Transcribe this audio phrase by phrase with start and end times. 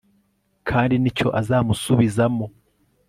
[0.69, 2.45] kandi ni cyo azamusubizamo